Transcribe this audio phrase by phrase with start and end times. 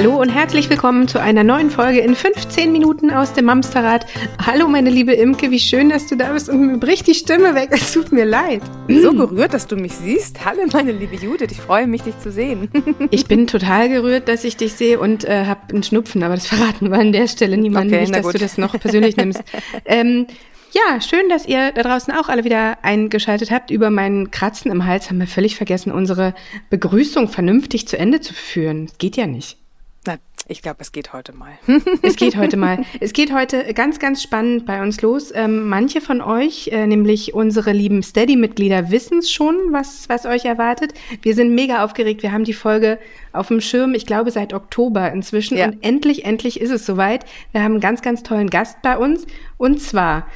[0.00, 4.06] Hallo und herzlich willkommen zu einer neuen Folge in 15 Minuten aus dem Mamsterrad.
[4.42, 7.54] Hallo meine liebe Imke, wie schön, dass du da bist und mir bricht die Stimme
[7.54, 7.68] weg.
[7.70, 8.62] Es tut mir leid.
[8.88, 10.42] So gerührt, dass du mich siehst.
[10.42, 12.70] Hallo meine liebe Judith, ich freue mich, dich zu sehen.
[13.10, 16.46] Ich bin total gerührt, dass ich dich sehe und äh, habe einen Schnupfen, aber das
[16.46, 19.42] verraten wir an der Stelle niemandem okay, nicht, dass du das noch persönlich nimmst.
[19.84, 20.28] Ähm,
[20.72, 23.70] ja, schön, dass ihr da draußen auch alle wieder eingeschaltet habt.
[23.70, 26.32] Über meinen Kratzen im Hals haben wir völlig vergessen, unsere
[26.70, 28.86] Begrüßung vernünftig zu Ende zu führen.
[28.86, 29.59] Das geht ja nicht.
[30.06, 30.16] Na,
[30.48, 31.52] ich glaube, es geht heute mal.
[32.02, 32.84] es geht heute mal.
[33.00, 35.30] Es geht heute ganz, ganz spannend bei uns los.
[35.34, 40.46] Ähm, manche von euch, äh, nämlich unsere lieben Steady-Mitglieder, wissen es schon, was, was euch
[40.46, 40.94] erwartet.
[41.22, 42.22] Wir sind mega aufgeregt.
[42.22, 42.98] Wir haben die Folge
[43.32, 45.58] auf dem Schirm, ich glaube, seit Oktober inzwischen.
[45.58, 45.66] Ja.
[45.66, 47.26] Und endlich, endlich ist es soweit.
[47.52, 49.26] Wir haben einen ganz, ganz tollen Gast bei uns.
[49.58, 50.26] Und zwar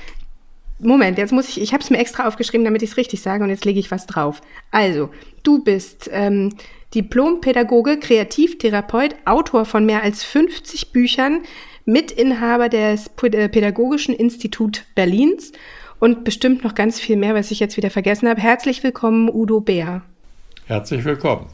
[0.78, 3.44] Moment, jetzt muss ich, ich habe es mir extra aufgeschrieben, damit ich es richtig sage
[3.44, 4.40] und jetzt lege ich was drauf.
[4.70, 5.10] Also,
[5.42, 6.54] du bist ähm,
[6.94, 11.42] Diplompädagoge, Kreativtherapeut, Autor von mehr als 50 Büchern,
[11.84, 15.52] Mitinhaber des äh, Pädagogischen Institut Berlins
[16.00, 18.40] und bestimmt noch ganz viel mehr, was ich jetzt wieder vergessen habe.
[18.40, 20.02] Herzlich willkommen, Udo Bär.
[20.66, 21.46] Herzlich willkommen.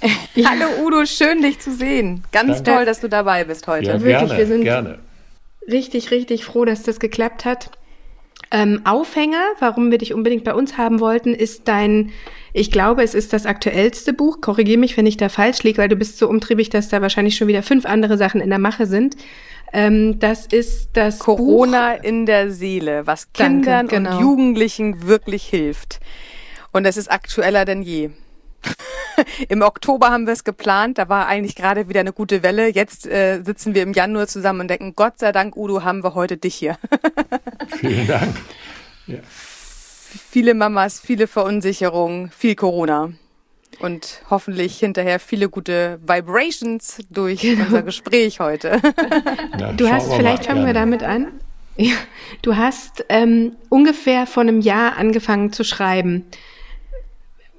[0.02, 2.24] Hallo Udo, schön dich zu sehen.
[2.32, 2.70] Ganz Danke.
[2.70, 3.88] toll, dass du dabei bist heute.
[3.88, 4.98] Ja, Wirklich, gerne, wir sind gerne.
[5.70, 7.70] richtig, richtig froh, dass das geklappt hat.
[8.52, 12.10] Ähm, Aufhänger, warum wir dich unbedingt bei uns haben wollten, ist dein,
[12.52, 14.40] ich glaube, es ist das aktuellste Buch.
[14.40, 17.36] Korrigiere mich, wenn ich da falsch liege, weil du bist so umtriebig, dass da wahrscheinlich
[17.36, 19.16] schon wieder fünf andere Sachen in der Mache sind.
[19.72, 22.04] Ähm, das ist das Corona Buch.
[22.04, 24.16] in der Seele, was Kindern Danke, genau.
[24.16, 26.00] und Jugendlichen wirklich hilft.
[26.72, 28.10] Und es ist aktueller denn je.
[29.48, 32.68] Im Oktober haben wir es geplant, da war eigentlich gerade wieder eine gute Welle.
[32.68, 36.14] Jetzt äh, sitzen wir im Januar zusammen und denken, Gott sei Dank, Udo, haben wir
[36.14, 36.78] heute dich hier.
[37.80, 38.36] Vielen Dank.
[39.06, 39.18] Ja.
[39.24, 43.12] Viele Mamas, viele Verunsicherungen, viel Corona.
[43.78, 48.80] Und hoffentlich hinterher viele gute Vibrations durch unser Gespräch heute.
[49.58, 51.28] Ja, du hast, vielleicht fangen wir damit an.
[51.76, 51.94] Ja,
[52.42, 56.26] du hast ähm, ungefähr vor einem Jahr angefangen zu schreiben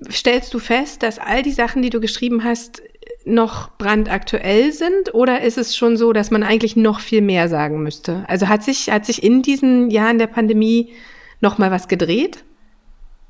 [0.09, 2.81] stellst du fest, dass all die Sachen, die du geschrieben hast,
[3.25, 5.13] noch brandaktuell sind?
[5.13, 8.23] Oder ist es schon so, dass man eigentlich noch viel mehr sagen müsste?
[8.27, 10.89] Also hat sich, hat sich in diesen Jahren der Pandemie
[11.39, 12.43] noch mal was gedreht?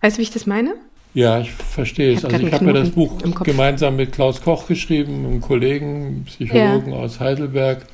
[0.01, 0.75] Weißt du, wie ich das meine?
[1.13, 2.23] Ja, ich verstehe es.
[2.23, 6.97] Also ich habe mir das Buch gemeinsam mit Klaus Koch geschrieben, einem Kollegen, Psychologen ja.
[6.97, 7.85] aus Heidelberg.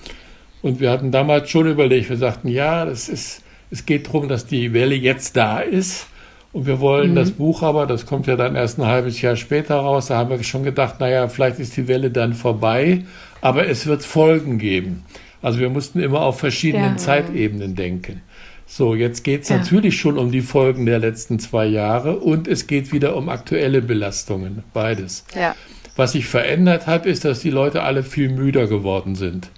[0.61, 4.45] Und wir hatten damals schon überlegt, wir sagten, ja, das ist, es geht darum, dass
[4.45, 6.07] die Welle jetzt da ist.
[6.57, 7.15] Und wir wollen mhm.
[7.15, 10.31] das Buch aber, das kommt ja dann erst ein halbes Jahr später raus, da haben
[10.31, 13.03] wir schon gedacht, naja, vielleicht ist die Welle dann vorbei,
[13.41, 15.05] aber es wird Folgen geben.
[15.43, 16.97] Also wir mussten immer auf verschiedenen ja.
[16.97, 18.23] Zeitebenen denken.
[18.65, 19.57] So, jetzt geht es ja.
[19.57, 23.83] natürlich schon um die Folgen der letzten zwei Jahre und es geht wieder um aktuelle
[23.83, 25.25] Belastungen, beides.
[25.35, 25.55] Ja.
[25.95, 29.51] Was sich verändert hat, ist, dass die Leute alle viel müder geworden sind.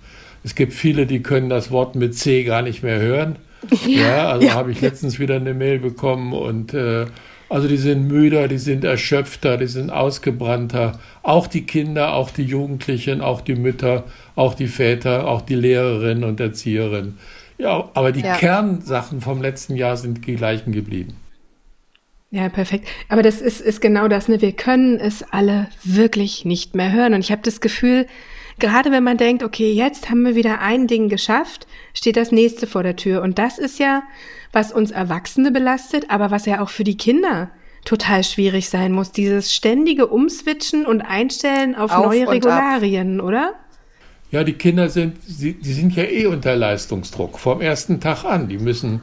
[0.43, 3.38] Es gibt viele, die können das Wort mit C gar nicht mehr hören.
[3.85, 4.53] Ja, ja also ja.
[4.53, 7.05] habe ich letztens wieder eine Mail bekommen und äh,
[7.49, 10.99] also die sind müder, die sind erschöpfter, die sind ausgebrannter.
[11.23, 14.03] Auch die Kinder, auch die Jugendlichen, auch die Mütter,
[14.35, 17.17] auch die Väter, auch die Lehrerinnen und Erzieherinnen.
[17.57, 18.35] Ja, aber die ja.
[18.35, 21.15] Kernsachen vom letzten Jahr sind die gleichen geblieben.
[22.31, 22.87] Ja, perfekt.
[23.09, 24.39] Aber das ist, ist genau das, ne?
[24.39, 27.15] Wir können es alle wirklich nicht mehr hören.
[27.15, 28.05] Und ich habe das Gefühl,
[28.59, 32.67] gerade wenn man denkt, okay, jetzt haben wir wieder ein Ding geschafft, steht das nächste
[32.67, 33.21] vor der Tür.
[33.21, 34.03] Und das ist ja,
[34.51, 37.49] was uns Erwachsene belastet, aber was ja auch für die Kinder
[37.85, 39.11] total schwierig sein muss.
[39.11, 43.25] Dieses ständige Umswitchen und Einstellen auf, auf neue Regularien, ab.
[43.25, 43.53] oder?
[44.31, 48.47] Ja, die Kinder sind, sie, die sind ja eh unter Leistungsdruck vom ersten Tag an.
[48.47, 49.01] Die müssen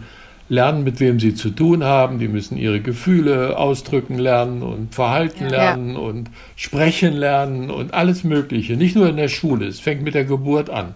[0.48, 2.18] lernen, mit wem sie zu tun haben.
[2.18, 5.50] Die müssen ihre Gefühle ausdrücken lernen und Verhalten ja.
[5.50, 8.76] lernen und sprechen lernen und alles Mögliche.
[8.76, 9.66] Nicht nur in der Schule.
[9.66, 10.94] Es fängt mit der Geburt an.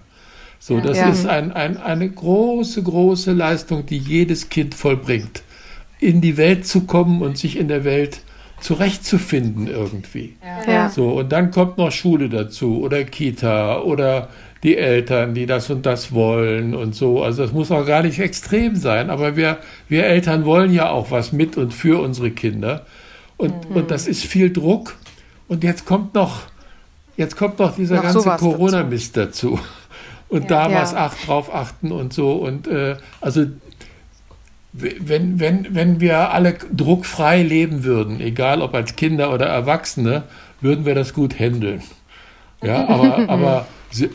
[0.59, 1.09] So, das ja.
[1.09, 5.43] ist ein, ein, eine große, große Leistung, die jedes Kind vollbringt.
[5.99, 8.21] In die Welt zu kommen und sich in der Welt
[8.61, 10.37] zurechtzufinden irgendwie.
[10.67, 10.91] Ja.
[10.91, 14.29] So, und dann kommt noch Schule dazu oder Kita oder
[14.63, 17.23] die Eltern, die das und das wollen und so.
[17.23, 19.59] Also das muss auch gar nicht extrem sein, aber wir,
[19.89, 22.85] wir Eltern wollen ja auch was mit und für unsere Kinder.
[23.37, 23.77] Und, mhm.
[23.77, 24.97] und das ist viel Druck.
[25.49, 26.43] Und jetzt kommt noch,
[27.17, 29.53] jetzt kommt noch dieser noch ganze Corona-Mist dazu.
[29.53, 29.67] dazu.
[30.29, 32.33] Und ja, da was acht, drauf achten und so.
[32.35, 33.47] Und äh, also
[34.73, 40.23] wenn, wenn, wenn wir alle druckfrei leben würden, egal ob als Kinder oder Erwachsene,
[40.61, 41.83] würden wir das gut handeln.
[42.63, 43.67] Ja, aber, aber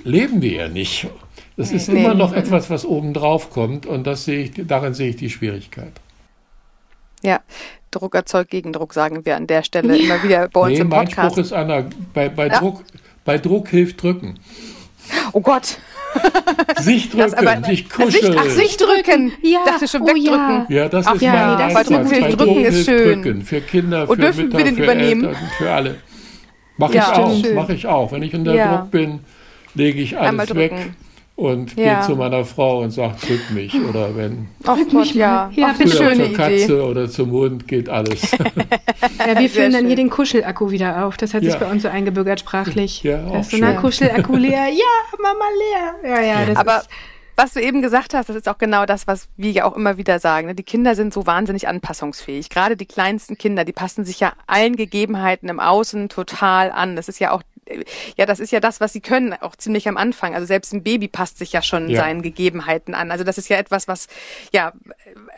[0.04, 1.08] leben wir ja nicht.
[1.58, 2.04] Das ist nee.
[2.04, 5.94] immer noch etwas, was obendrauf kommt und das sehe ich, darin sehe ich die Schwierigkeit.
[7.24, 7.40] Ja,
[7.92, 11.18] Druck erzeugt Gegendruck, sagen wir an der Stelle immer wieder bei uns nee, im Podcast.
[11.18, 12.60] Mein Spruch ist einer, bei, bei, ja.
[12.60, 12.84] Druck,
[13.24, 14.38] bei Druck hilft drücken.
[15.32, 15.78] Oh Gott.
[16.80, 18.12] Sich drücken, aber, sich kuscheln.
[18.12, 19.32] Sich, ach, sich drücken.
[19.42, 19.60] Ja.
[19.66, 20.66] Dachte schon oh, wegdrücken.
[20.70, 23.22] Ja, das ach, ist ja, mein das drücken, für drücken ist schön.
[23.24, 25.26] Drücken, für Kinder, für dürfen Mütter, wir den für übernehmen?
[25.26, 25.96] Eltern, für alle.
[26.78, 28.12] Mache ja, ich auch, mache ich auch.
[28.12, 28.78] Wenn ich unter ja.
[28.78, 29.20] Druck bin,
[29.76, 30.74] lege ich alles weg
[31.36, 32.00] und ja.
[32.00, 33.76] gehe zu meiner Frau und sagt, drück mich.
[33.76, 36.80] Oder wenn Ach Gott, ja, ja bitte schöne zur Katze Idee.
[36.80, 38.32] oder zum Hund geht alles.
[38.32, 41.18] ja, wir füllen dann hier den Kuschelakku wieder auf.
[41.18, 41.52] Das hat ja.
[41.52, 43.04] sich bei uns so eingebürgert sprachlich.
[43.04, 44.68] Ja, auch das ist so, na, Kuschelakku leer.
[44.76, 45.46] Ja, Mama
[46.04, 46.16] leer.
[46.16, 46.90] Ja, ja, das Aber ist
[47.38, 49.98] was du eben gesagt hast, das ist auch genau das, was wir ja auch immer
[49.98, 50.48] wieder sagen.
[50.48, 50.56] Ne?
[50.56, 52.50] Die Kinder sind so wahnsinnig anpassungsfähig.
[52.50, 56.96] Gerade die kleinsten Kinder, die passen sich ja allen Gegebenheiten im Außen total an.
[56.96, 57.44] Das ist ja auch
[58.16, 60.36] ja, das ist ja das, was sie können, auch ziemlich am Anfang.
[60.36, 62.02] Also selbst ein Baby passt sich ja schon ja.
[62.02, 63.12] seinen Gegebenheiten an.
[63.12, 64.08] Also das ist ja etwas, was
[64.52, 64.74] ja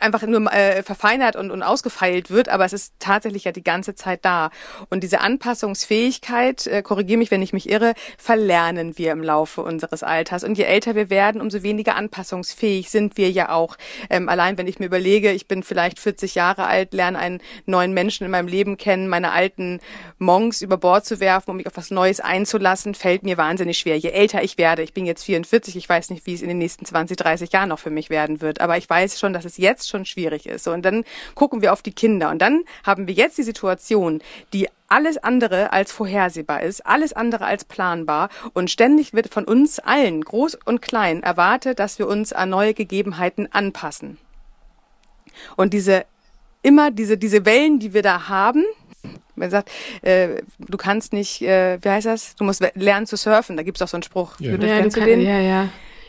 [0.00, 3.94] einfach nur äh, verfeinert und, und ausgefeilt wird, aber es ist tatsächlich ja die ganze
[3.94, 4.50] Zeit da.
[4.90, 10.02] Und diese Anpassungsfähigkeit, äh, korrigiere mich, wenn ich mich irre, verlernen wir im Laufe unseres
[10.02, 10.44] Alters.
[10.44, 13.76] Und je älter wir werden, umso weniger anpassungsfähig sind wir ja auch.
[14.10, 17.92] Ähm, allein wenn ich mir überlege, ich bin vielleicht 40 Jahre alt, lerne einen neuen
[17.94, 19.80] Menschen in meinem Leben kennen, meine alten
[20.18, 23.78] Monks über Bord zu werfen, um mich auf was Neues Neues einzulassen, fällt mir wahnsinnig
[23.78, 23.96] schwer.
[23.96, 26.58] Je älter ich werde, ich bin jetzt 44, ich weiß nicht, wie es in den
[26.58, 29.56] nächsten 20, 30 Jahren noch für mich werden wird, aber ich weiß schon, dass es
[29.56, 30.68] jetzt schon schwierig ist.
[30.68, 31.04] Und dann
[31.34, 34.20] gucken wir auf die Kinder und dann haben wir jetzt die Situation,
[34.52, 39.78] die alles andere als vorhersehbar ist, alles andere als planbar und ständig wird von uns
[39.78, 44.18] allen, groß und klein, erwartet, dass wir uns an neue Gegebenheiten anpassen.
[45.56, 46.04] Und diese
[46.62, 48.64] immer diese diese Wellen, die wir da haben,
[49.38, 49.70] man sagt,
[50.02, 52.36] äh, du kannst nicht, äh, wie heißt das?
[52.36, 53.56] Du musst lernen zu surfen.
[53.56, 54.38] Da gibt es auch so einen Spruch.
[54.40, 55.68] Ja, ja, du kann, ja, ja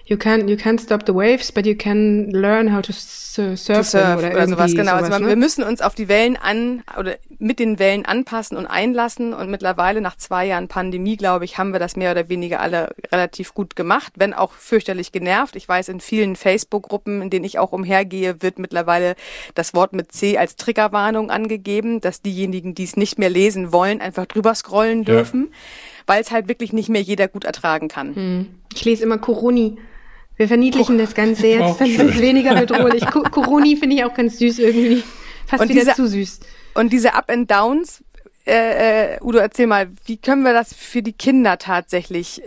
[0.10, 3.84] you can you can't stop the waves, but you can learn how to surf, to
[3.84, 4.72] surf oder, oder sowas.
[4.72, 5.30] Genau, sowas, also ne?
[5.30, 9.34] wir müssen uns auf die Wellen an oder mit den Wellen anpassen und einlassen.
[9.34, 12.90] Und mittlerweile nach zwei Jahren Pandemie, glaube ich, haben wir das mehr oder weniger alle
[13.12, 15.56] relativ gut gemacht, wenn auch fürchterlich genervt.
[15.56, 19.16] Ich weiß, in vielen Facebook-Gruppen, in denen ich auch umhergehe, wird mittlerweile
[19.54, 24.02] das Wort mit C als Triggerwarnung angegeben, dass diejenigen, die es nicht mehr lesen wollen,
[24.02, 25.50] einfach drüber scrollen dürfen.
[25.52, 25.58] Ja
[26.10, 28.16] weil es halt wirklich nicht mehr jeder gut ertragen kann.
[28.16, 28.48] Hm.
[28.74, 29.78] Ich lese immer Coroni.
[30.40, 33.06] Wir verniedlichen oh, das Ganze jetzt, dann wird es weniger bedrohlich.
[33.32, 35.04] Coroni finde ich auch ganz süß irgendwie.
[35.46, 36.40] Fast und wieder diese, zu süß.
[36.76, 38.02] Und diese Up and Downs,
[38.48, 42.46] äh, äh, Udo, erzähl mal, wie können wir das für die Kinder tatsächlich äh,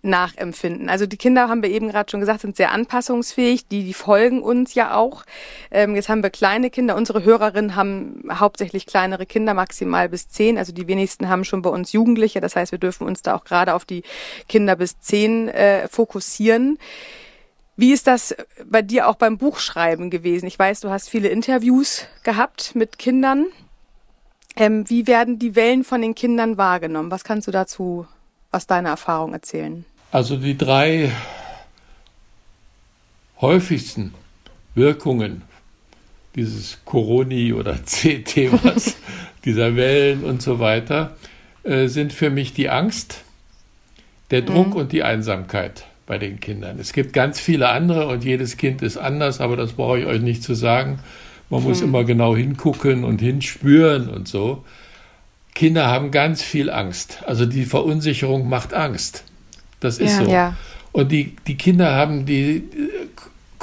[0.00, 0.88] nachempfinden.
[0.88, 4.42] Also die Kinder, haben wir eben gerade schon gesagt, sind sehr anpassungsfähig, die, die folgen
[4.42, 5.24] uns ja auch.
[5.70, 10.56] Ähm, jetzt haben wir kleine Kinder, unsere Hörerinnen haben hauptsächlich kleinere Kinder, maximal bis zehn,
[10.56, 13.44] also die wenigsten haben schon bei uns Jugendliche, das heißt, wir dürfen uns da auch
[13.44, 14.02] gerade auf die
[14.48, 16.78] Kinder bis zehn äh, fokussieren.
[17.76, 18.34] Wie ist das
[18.64, 20.46] bei dir auch beim Buchschreiben gewesen?
[20.46, 23.46] Ich weiß, du hast viele Interviews gehabt mit Kindern.
[24.56, 27.10] Ähm, wie werden die Wellen von den Kindern wahrgenommen?
[27.10, 28.06] Was kannst du dazu
[28.52, 29.84] aus deiner Erfahrung erzählen?
[30.12, 31.10] Also die drei
[33.40, 34.14] häufigsten
[34.76, 35.42] Wirkungen
[36.36, 38.96] dieses Coroni- oder C-Themas,
[39.44, 41.16] dieser Wellen und so weiter,
[41.64, 43.22] äh, sind für mich die Angst,
[44.30, 44.76] der Druck mhm.
[44.76, 46.78] und die Einsamkeit bei den Kindern.
[46.78, 50.20] Es gibt ganz viele andere und jedes Kind ist anders, aber das brauche ich euch
[50.20, 50.98] nicht zu sagen.
[51.50, 51.68] Man mhm.
[51.68, 54.64] muss immer genau hingucken und hinspüren und so.
[55.54, 57.22] Kinder haben ganz viel Angst.
[57.26, 59.24] Also die Verunsicherung macht Angst.
[59.80, 60.30] Das ist ja, so.
[60.30, 60.56] Ja.
[60.92, 62.64] Und die, die Kinder haben die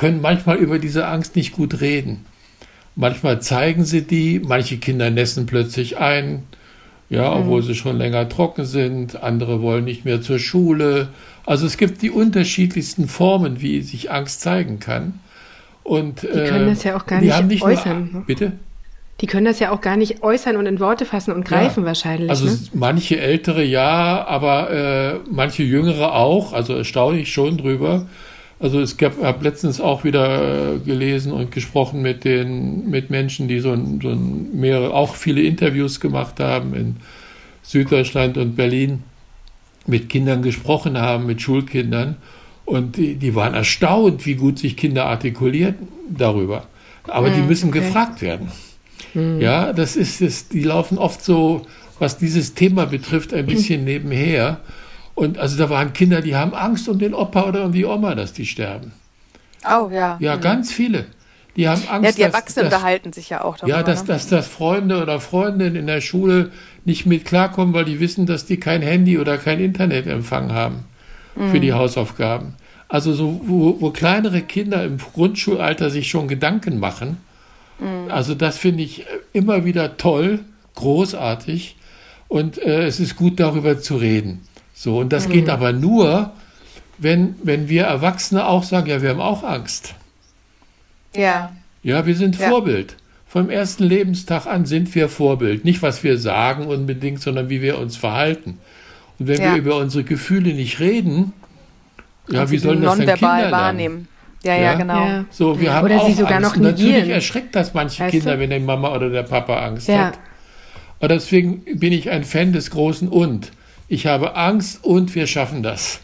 [0.01, 2.25] können manchmal über diese Angst nicht gut reden.
[2.95, 6.43] Manchmal zeigen sie die, manche Kinder nässen plötzlich ein,
[7.11, 7.41] ja, mhm.
[7.41, 11.09] obwohl sie schon länger trocken sind, andere wollen nicht mehr zur Schule.
[11.45, 15.19] Also es gibt die unterschiedlichsten Formen, wie sich Angst zeigen kann.
[15.83, 18.09] Und, die können äh, das ja auch gar nicht, äußern.
[18.13, 18.53] Nur, bitte?
[19.19, 21.87] Die können das ja auch gar nicht äußern und in Worte fassen und greifen ja,
[21.87, 22.29] wahrscheinlich.
[22.29, 22.57] Also ne?
[22.73, 26.53] manche ältere ja, aber äh, manche jüngere auch.
[26.53, 28.07] Also erstaunlich schon drüber.
[28.61, 33.47] Also es gab, habe letztens auch wieder äh, gelesen und gesprochen mit den mit Menschen,
[33.47, 36.97] die so, ein, so ein mehrere, auch viele Interviews gemacht haben in
[37.63, 39.01] Süddeutschland und Berlin,
[39.87, 42.17] mit Kindern gesprochen haben, mit Schulkindern.
[42.65, 45.75] Und die, die waren erstaunt, wie gut sich Kinder artikulieren
[46.07, 46.67] darüber.
[47.07, 47.79] Aber mhm, die müssen okay.
[47.79, 48.51] gefragt werden.
[49.15, 49.41] Mhm.
[49.41, 51.63] Ja, das ist es, die laufen oft so,
[51.97, 53.85] was dieses Thema betrifft, ein bisschen mhm.
[53.85, 54.59] nebenher.
[55.21, 58.15] Und also da waren Kinder, die haben Angst um den Opa oder um die Oma,
[58.15, 58.91] dass die sterben.
[59.63, 60.17] Oh, ja.
[60.19, 60.41] Ja, mhm.
[60.41, 61.05] ganz viele.
[61.55, 62.05] Die haben Angst.
[62.05, 63.77] Ja, die Erwachsenen dass, unterhalten sich ja auch darüber.
[63.77, 64.07] Ja, dass, ne?
[64.07, 66.49] dass, dass Freunde oder Freundinnen in der Schule
[66.85, 70.85] nicht mit klarkommen, weil die wissen, dass die kein Handy oder kein Internetempfang haben
[71.35, 71.51] mhm.
[71.51, 72.55] für die Hausaufgaben.
[72.89, 77.17] Also so, wo, wo, kleinere Kinder im Grundschulalter sich schon Gedanken machen,
[77.77, 78.09] mhm.
[78.09, 80.39] also das finde ich immer wieder toll,
[80.73, 81.75] großartig
[82.27, 84.47] und äh, es ist gut darüber zu reden.
[84.81, 85.33] So, und das mhm.
[85.33, 86.31] geht aber nur,
[86.97, 89.93] wenn, wenn wir Erwachsene auch sagen, ja, wir haben auch Angst.
[91.15, 91.51] Ja.
[91.83, 92.49] Ja, wir sind ja.
[92.49, 92.97] Vorbild.
[93.27, 95.65] Vom ersten Lebenstag an sind wir Vorbild.
[95.65, 98.57] Nicht, was wir sagen unbedingt, sondern wie wir uns verhalten.
[99.19, 99.51] Und wenn ja.
[99.51, 101.33] wir über unsere Gefühle nicht reden,
[102.27, 104.07] ja, wie sollen das denn Kinder wahrnehmen?
[104.41, 105.05] Ja, ja, ja, genau.
[105.05, 105.25] Ja.
[105.29, 106.55] So, wir haben oder auch sie sogar Angst.
[106.55, 106.91] noch negieren.
[106.93, 108.39] Natürlich erschreckt das manche weißt Kinder, du?
[108.39, 110.05] wenn die Mama oder der Papa Angst ja.
[110.05, 110.19] hat.
[110.97, 113.51] Aber deswegen bin ich ein Fan des großen Und.
[113.91, 115.99] Ich habe Angst und wir schaffen das.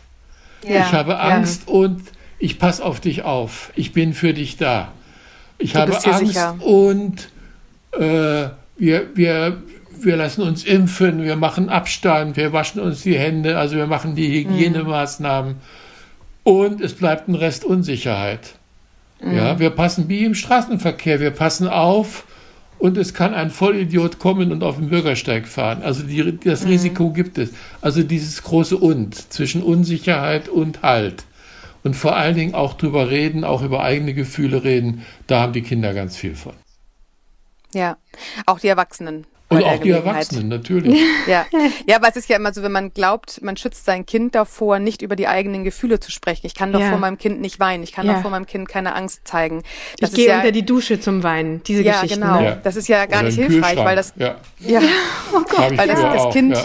[0.62, 0.82] Ja.
[0.82, 2.02] Ich habe Angst und
[2.38, 3.72] ich passe auf dich auf.
[3.76, 4.92] Ich bin für dich da.
[5.58, 6.58] Ich du habe Angst sicher.
[6.60, 7.30] und
[7.94, 9.64] äh, wir, wir,
[10.02, 14.16] wir lassen uns impfen, wir machen Abstand, wir waschen uns die Hände, also wir machen
[14.16, 14.34] die.
[14.34, 15.54] Hygienemaßnahmen.
[15.54, 15.58] Mhm.
[16.44, 18.56] Und es bleibt ein Rest Unsicherheit.
[19.22, 19.34] Mhm.
[19.34, 22.26] Ja, wir passen wie im Straßenverkehr, wir passen auf
[22.80, 25.82] und es kann ein Vollidiot kommen und auf den Bürgersteig fahren.
[25.82, 26.70] Also die, das mhm.
[26.70, 27.52] Risiko gibt es.
[27.82, 31.24] Also dieses große Und zwischen Unsicherheit und Halt.
[31.84, 35.62] Und vor allen Dingen auch drüber reden, auch über eigene Gefühle reden, da haben die
[35.62, 36.54] Kinder ganz viel von.
[37.74, 37.98] Ja,
[38.46, 39.26] auch die Erwachsenen.
[39.50, 41.00] Und auch die Erwachsenen, natürlich.
[41.28, 41.46] Ja.
[41.88, 44.80] ja, aber es ist ja immer so, wenn man glaubt, man schützt sein Kind davor,
[44.80, 46.46] nicht über die eigenen Gefühle zu sprechen.
[46.46, 46.90] Ich kann doch ja.
[46.90, 47.84] vor meinem Kind nicht weinen.
[47.84, 48.14] Ich kann ja.
[48.14, 49.64] doch vor meinem Kind keine Angst zeigen.
[50.00, 51.64] Das ich gehe ja, unter die Dusche zum Weinen.
[51.64, 52.22] Diese ja, Geschichten.
[52.22, 52.40] Genau.
[52.40, 52.62] Ja, genau.
[52.64, 54.82] Das ist ja gar Oder nicht hilfreich, weil das, ja, ja.
[55.34, 56.58] Oh Gott, weil das, das Kind,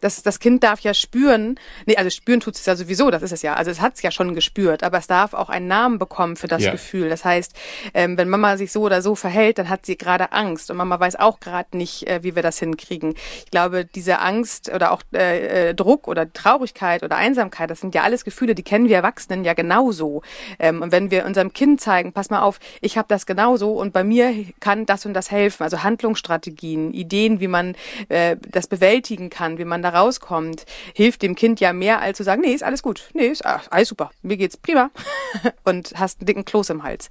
[0.00, 3.32] das, das Kind darf ja spüren, nee, also spüren tut es ja sowieso, das ist
[3.32, 3.54] es ja.
[3.54, 6.48] Also es hat es ja schon gespürt, aber es darf auch einen Namen bekommen für
[6.48, 6.72] das ja.
[6.72, 7.08] Gefühl.
[7.08, 7.54] Das heißt,
[7.94, 10.98] ähm, wenn Mama sich so oder so verhält, dann hat sie gerade Angst und Mama
[10.98, 13.14] weiß auch gerade nicht, äh, wie wir das hinkriegen.
[13.44, 17.94] Ich glaube, diese Angst oder auch äh, äh, Druck oder Traurigkeit oder Einsamkeit, das sind
[17.94, 20.22] ja alles Gefühle, die kennen wir Erwachsenen ja genauso.
[20.58, 23.92] Ähm, und wenn wir unserem Kind zeigen, pass mal auf, ich habe das genauso und
[23.92, 27.74] bei mir kann das und das helfen, also Handlungsstrategien, Ideen, wie man
[28.08, 32.24] äh, das bewältigen kann, wie man da rauskommt, hilft dem Kind ja mehr, als zu
[32.24, 34.90] sagen, nee, ist alles gut, nee, ist alles super, mir geht's prima
[35.64, 37.08] und hast einen dicken Kloß im Hals.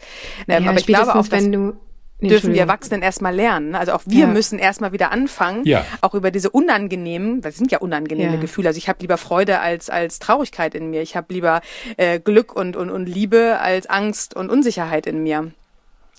[0.47, 1.73] Ähm, ja, aber ich glaube auch, wenn du
[2.21, 3.75] Nee, dürfen die Erwachsenen erstmal lernen.
[3.75, 4.27] Also auch wir ja.
[4.27, 5.85] müssen erstmal wieder anfangen, ja.
[6.01, 8.41] auch über diese unangenehmen, das sind ja unangenehme ja.
[8.41, 8.67] Gefühle.
[8.67, 11.01] Also ich habe lieber Freude als als Traurigkeit in mir.
[11.01, 11.61] Ich habe lieber
[11.95, 15.51] äh, Glück und, und und Liebe als Angst und Unsicherheit in mir.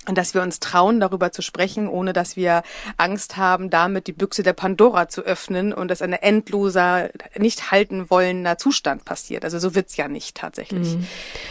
[0.08, 2.62] Und dass wir uns trauen, darüber zu sprechen, ohne dass wir
[2.96, 8.08] Angst haben, damit die Büchse der Pandora zu öffnen und dass ein endloser, nicht halten
[8.08, 9.44] wollender Zustand passiert.
[9.44, 10.96] Also so wird's ja nicht tatsächlich.
[10.96, 11.06] Mhm.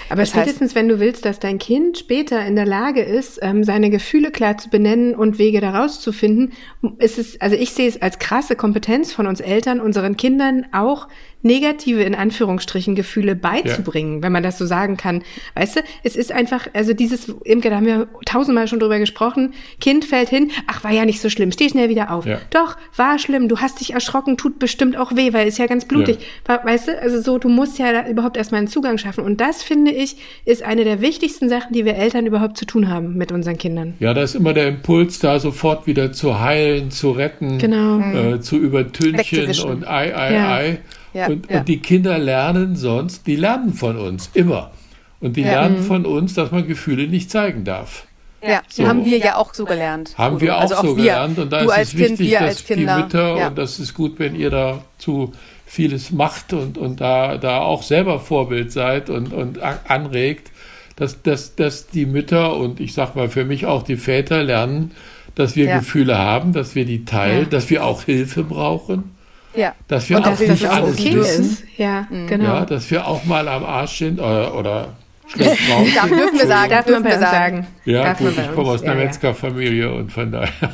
[0.10, 3.38] Aber das spätestens, heißt, wenn du willst, dass dein Kind später in der Lage ist,
[3.44, 6.54] ähm, seine Gefühle klar zu benennen und Wege daraus zu finden,
[6.98, 11.08] ist es, also ich sehe es als krasse Kompetenz von uns Eltern, unseren Kindern auch
[11.42, 14.24] negative, in Anführungsstrichen, Gefühle beizubringen, ja.
[14.24, 15.24] wenn man das so sagen kann.
[15.56, 19.54] Weißt du, es ist einfach, also dieses, Imke, da haben wir tausendmal schon drüber gesprochen,
[19.80, 22.26] Kind fällt hin, ach, war ja nicht so schlimm, steh schnell wieder auf.
[22.26, 22.40] Ja.
[22.50, 25.86] Doch, war schlimm, du hast dich erschrocken, tut bestimmt auch weh, weil ist ja ganz
[25.86, 26.20] blutig.
[26.48, 26.64] Ja.
[26.64, 29.24] Weißt du, also so, du musst ja überhaupt erstmal einen Zugang schaffen.
[29.24, 32.90] Und das, finde ich, ist eine der wichtigsten Sachen, die wir Eltern überhaupt zu tun
[32.90, 33.94] haben mit unseren Kindern.
[34.00, 38.00] Ja, da ist immer der Impuls da, sofort wieder zu heilen, zu retten, genau.
[38.00, 40.80] äh, zu übertünchen und ei, ei, ei.
[41.14, 41.60] Ja, und, ja.
[41.60, 44.72] und, die Kinder lernen sonst, die lernen von uns immer.
[45.20, 45.62] Und die ja.
[45.62, 45.84] lernen mhm.
[45.84, 48.06] von uns, dass man Gefühle nicht zeigen darf.
[48.42, 48.88] Ja, so.
[48.88, 50.18] haben wir ja auch so gelernt.
[50.18, 51.38] Haben wir auch also so auch gelernt.
[51.40, 54.36] Und da du ist es kind, wichtig, dass die Mütter, und das ist gut, wenn
[54.36, 55.34] ihr dazu
[55.66, 60.52] vieles macht und, und da, da auch selber Vorbild seid und, und anregt,
[60.96, 64.92] dass, dass, dass die Mütter und ich sag mal für mich auch die Väter lernen,
[65.36, 69.12] dass wir Gefühle haben, dass wir die teilen, dass wir auch Hilfe brauchen
[69.56, 69.74] ja.
[69.88, 71.46] Dass wir und auch dass nicht alles okay wissen.
[71.46, 71.64] Ist.
[71.78, 72.28] Ja, mhm.
[72.28, 72.44] genau.
[72.56, 74.88] Ja, dass wir auch mal am Arsch sind oder, oder
[75.30, 76.12] schlecht drauf sind.
[76.12, 77.68] dürfen wir sagen, darf dürfen wir sagen.
[77.86, 80.52] Ja, darf gut, ich komme aus einer ja, Metzgerfamilie und von daher.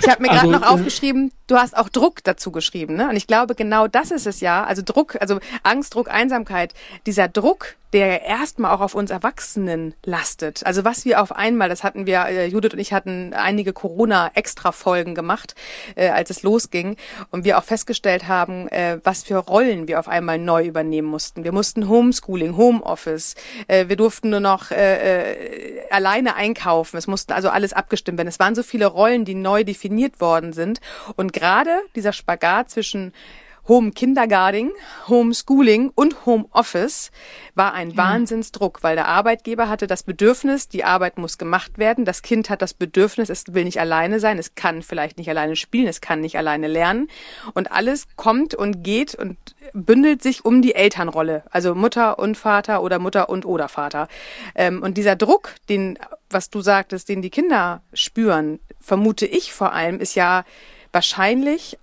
[0.00, 3.08] ich habe mir gerade also, noch äh, aufgeschrieben, du hast auch Druck dazu geschrieben, ne?
[3.08, 4.64] Und ich glaube, genau das ist es ja.
[4.64, 6.74] Also Druck, also Angst, Druck, Einsamkeit.
[7.06, 10.64] Dieser Druck, der erstmal auch auf uns Erwachsenen lastet.
[10.66, 15.14] Also was wir auf einmal, das hatten wir, äh, Judith und ich hatten einige Corona-Extra-Folgen
[15.14, 15.54] gemacht,
[15.94, 16.96] äh, als es losging
[17.30, 21.44] und wir auch festgestellt haben, äh, was für Rollen wir auf einmal neu übernehmen mussten.
[21.44, 23.34] Wir mussten Homeschooling, Homeoffice,
[23.66, 26.96] äh, wir durften nur noch äh, äh, alleine einkaufen.
[26.96, 28.28] Es mussten also alles abgestimmt werden.
[28.28, 30.80] Es waren so viele Rollen, die neu definiert worden sind
[31.16, 33.12] und gerade dieser Spagat zwischen
[33.68, 34.70] Home Kindergarten,
[35.08, 37.10] Homeschooling und Homeoffice
[37.54, 37.98] war ein ja.
[37.98, 42.62] Wahnsinnsdruck, weil der Arbeitgeber hatte das Bedürfnis, die Arbeit muss gemacht werden, das Kind hat
[42.62, 46.22] das Bedürfnis, es will nicht alleine sein, es kann vielleicht nicht alleine spielen, es kann
[46.22, 47.08] nicht alleine lernen
[47.52, 49.36] und alles kommt und geht und
[49.74, 54.08] bündelt sich um die Elternrolle, also Mutter und Vater oder Mutter und oder Vater.
[54.54, 55.98] Ähm, und dieser Druck, den,
[56.30, 60.44] was du sagtest, den die Kinder spüren, vermute ich vor allem, ist ja
[60.90, 61.76] wahrscheinlich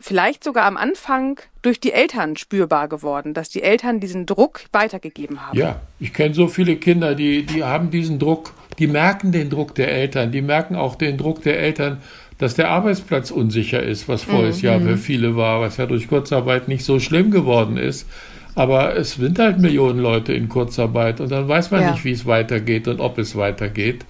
[0.00, 5.46] vielleicht sogar am Anfang durch die Eltern spürbar geworden, dass die Eltern diesen Druck weitergegeben
[5.46, 5.58] haben.
[5.58, 9.74] Ja, ich kenne so viele Kinder, die, die haben diesen Druck, die merken den Druck
[9.74, 12.02] der Eltern, die merken auch den Druck der Eltern,
[12.38, 14.64] dass der Arbeitsplatz unsicher ist, was voriges mhm.
[14.68, 18.06] Jahr für viele war, was ja durch Kurzarbeit nicht so schlimm geworden ist.
[18.54, 21.90] Aber es sind halt Millionen Leute in Kurzarbeit und dann weiß man ja.
[21.92, 24.04] nicht, wie es weitergeht und ob es weitergeht.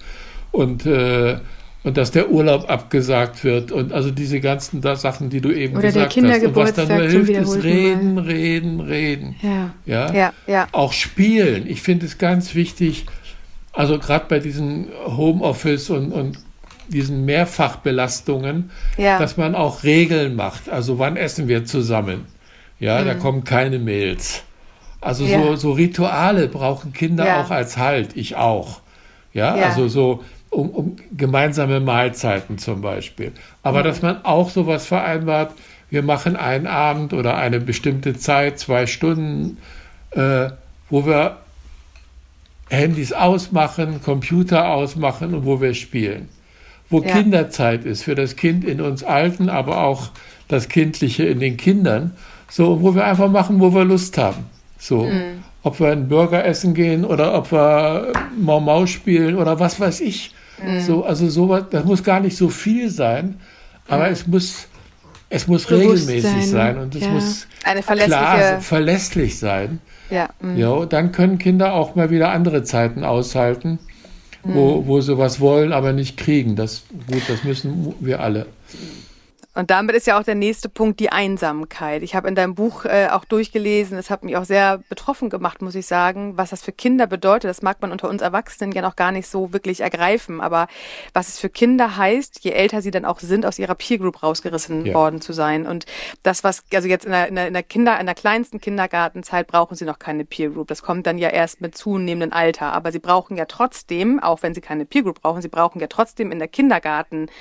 [0.51, 1.37] Und äh,
[1.87, 5.77] und dass der Urlaub abgesagt wird und also diese ganzen da Sachen, die du eben
[5.77, 6.43] Oder gesagt hast.
[6.43, 8.23] Und was da nur hilft, ist reden, mal.
[8.25, 9.35] reden, reden.
[9.41, 9.69] Ja.
[9.85, 10.13] Ja?
[10.13, 10.67] ja, ja.
[10.73, 11.65] Auch spielen.
[11.65, 13.05] Ich finde es ganz wichtig,
[13.71, 16.39] also gerade bei diesen Homeoffice und, und
[16.89, 19.17] diesen Mehrfachbelastungen, ja.
[19.17, 20.67] dass man auch Regeln macht.
[20.67, 22.25] Also wann essen wir zusammen?
[22.81, 23.05] Ja, mhm.
[23.05, 24.43] da kommen keine Mails.
[24.99, 25.41] Also ja.
[25.41, 27.41] so, so Rituale brauchen Kinder ja.
[27.41, 28.17] auch als Halt.
[28.17, 28.81] Ich auch.
[29.33, 33.31] Ja, also so um, um gemeinsame Mahlzeiten zum Beispiel.
[33.63, 33.83] Aber mhm.
[33.83, 35.53] dass man auch sowas vereinbart,
[35.89, 39.57] wir machen einen Abend oder eine bestimmte Zeit, zwei Stunden,
[40.11, 40.49] äh,
[40.89, 41.37] wo wir
[42.69, 46.27] Handys ausmachen, Computer ausmachen und wo wir spielen.
[46.89, 47.13] Wo ja.
[47.13, 50.09] Kinderzeit ist für das Kind in uns Alten, aber auch
[50.47, 52.11] das Kindliche in den Kindern.
[52.49, 54.45] So, wo wir einfach machen, wo wir Lust haben.
[54.77, 55.03] So.
[55.03, 55.43] Mhm.
[55.67, 59.99] Ob wir einen Burger essen gehen oder ob wir Mau Mau spielen oder was weiß
[59.99, 60.33] ich.
[60.63, 60.79] Mhm.
[60.79, 63.35] So, also sowas, das muss gar nicht so viel sein,
[63.89, 64.13] aber mhm.
[64.13, 64.67] es muss,
[65.29, 67.09] es muss regelmäßig sein, sein und es ja.
[67.09, 67.47] muss
[67.85, 69.81] klar, verlässlich sein.
[70.09, 70.29] Ja.
[70.39, 70.55] Mhm.
[70.55, 73.77] ja, dann können Kinder auch mal wieder andere Zeiten aushalten,
[74.43, 74.87] wo, mhm.
[74.87, 76.55] wo sie was wollen, aber nicht kriegen.
[76.55, 78.45] Das, gut, das müssen wir alle.
[79.57, 82.03] Und damit ist ja auch der nächste Punkt die Einsamkeit.
[82.03, 85.63] Ich habe in deinem Buch äh, auch durchgelesen, es hat mich auch sehr betroffen gemacht,
[85.63, 87.49] muss ich sagen, was das für Kinder bedeutet.
[87.49, 90.67] Das mag man unter uns Erwachsenen ja noch gar nicht so wirklich ergreifen, aber
[91.13, 94.21] was es für Kinder heißt, je älter sie dann auch sind, aus ihrer Peer Group
[94.21, 94.93] rausgerissen ja.
[94.93, 95.65] worden zu sein.
[95.65, 95.87] Und
[96.21, 99.47] das, was, also jetzt in der, in der, in der Kinder, in der kleinsten Kindergartenzeit
[99.47, 100.67] brauchen sie noch keine Peer Group.
[100.67, 102.73] Das kommt dann ja erst mit zunehmendem Alter.
[102.73, 105.87] Aber sie brauchen ja trotzdem, auch wenn sie keine Peer Group brauchen, sie brauchen ja
[105.87, 107.31] trotzdem in der Kindergartenzeit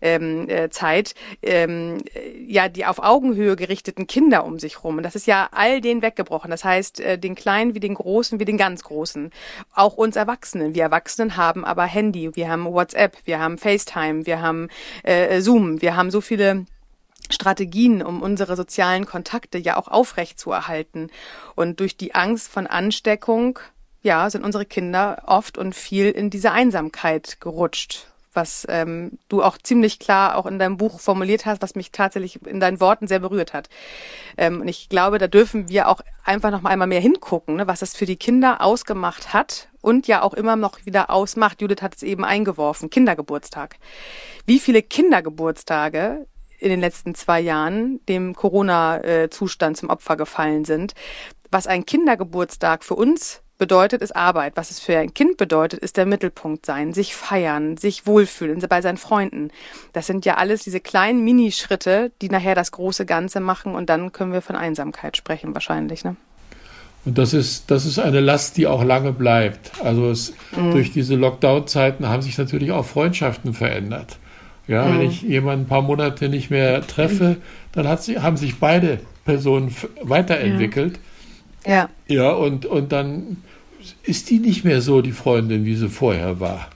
[0.00, 2.02] ähm, äh, Zeit, äh, ähm,
[2.46, 4.98] ja die auf Augenhöhe gerichteten Kinder um sich rum.
[4.98, 6.50] Und das ist ja all den weggebrochen.
[6.50, 9.30] Das heißt, äh, den Kleinen wie den Großen wie den ganz Großen.
[9.74, 10.74] Auch uns Erwachsenen.
[10.74, 14.68] Wir Erwachsenen haben aber Handy, wir haben WhatsApp, wir haben FaceTime, wir haben
[15.02, 16.66] äh, Zoom, wir haben so viele
[17.30, 21.08] Strategien, um unsere sozialen Kontakte ja auch aufrecht zu erhalten.
[21.54, 23.58] Und durch die Angst von Ansteckung,
[24.02, 29.58] ja, sind unsere Kinder oft und viel in diese Einsamkeit gerutscht was ähm, du auch
[29.58, 33.18] ziemlich klar auch in deinem Buch formuliert hast, was mich tatsächlich in deinen Worten sehr
[33.18, 33.68] berührt hat.
[34.36, 37.66] Ähm, und ich glaube, da dürfen wir auch einfach noch mal einmal mehr hingucken, ne,
[37.66, 41.60] was es für die Kinder ausgemacht hat und ja auch immer noch wieder ausmacht.
[41.60, 43.76] Judith hat es eben eingeworfen, Kindergeburtstag.
[44.44, 46.26] Wie viele Kindergeburtstage
[46.58, 50.94] in den letzten zwei Jahren dem Corona-Zustand zum Opfer gefallen sind,
[51.50, 54.52] was ein Kindergeburtstag für uns bedeutet, ist Arbeit.
[54.56, 58.82] Was es für ein Kind bedeutet, ist der Mittelpunkt sein, sich feiern, sich wohlfühlen bei
[58.82, 59.50] seinen Freunden.
[59.92, 64.12] Das sind ja alles diese kleinen Minischritte, die nachher das große Ganze machen und dann
[64.12, 66.04] können wir von Einsamkeit sprechen wahrscheinlich.
[66.04, 66.16] Ne?
[67.06, 69.72] Und das ist, das ist eine Last, die auch lange bleibt.
[69.82, 70.72] Also es, mhm.
[70.72, 74.18] durch diese Lockdown-Zeiten haben sich natürlich auch Freundschaften verändert.
[74.66, 74.98] Ja, mhm.
[74.98, 77.36] wenn ich jemanden ein paar Monate nicht mehr treffe,
[77.72, 80.94] dann hat sie, haben sich beide Personen weiterentwickelt.
[80.94, 81.00] Ja.
[81.66, 83.38] Ja, ja und, und dann
[84.04, 86.68] ist die nicht mehr so die Freundin, wie sie vorher war.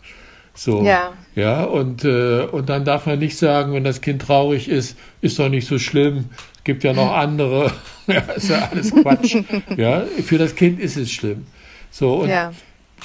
[0.55, 0.85] So.
[0.85, 1.13] Ja.
[1.35, 5.39] Ja, und, äh, und dann darf man nicht sagen, wenn das Kind traurig ist, ist
[5.39, 6.27] doch nicht so schlimm.
[6.57, 7.73] Es gibt ja noch andere.
[8.07, 9.37] ja, ist ja alles Quatsch.
[9.77, 11.47] ja, für das Kind ist es schlimm.
[11.91, 12.53] So, und ja.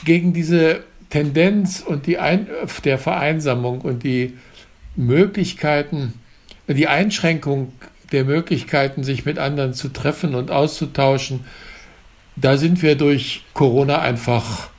[0.04, 2.48] gegen diese Tendenz und die Ein
[2.84, 4.34] der Vereinsamung und die
[4.96, 6.14] Möglichkeiten,
[6.68, 7.72] die Einschränkung
[8.12, 11.42] der Möglichkeiten, sich mit anderen zu treffen und auszutauschen,
[12.36, 14.70] da sind wir durch Corona einfach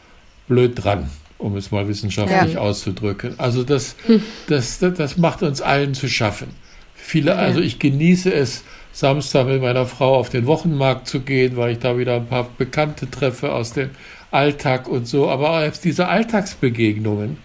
[0.49, 2.61] blöd dran, um es mal wissenschaftlich ja.
[2.61, 3.35] auszudrücken.
[3.38, 4.23] Also das, hm.
[4.49, 6.49] das, das, das, macht uns allen zu schaffen.
[6.95, 7.37] Viele, ja.
[7.37, 11.79] also ich genieße es, Samstag mit meiner Frau auf den Wochenmarkt zu gehen, weil ich
[11.79, 13.90] da wieder ein paar Bekannte treffe aus dem
[14.31, 15.29] Alltag und so.
[15.29, 17.37] Aber auch diese Alltagsbegegnungen,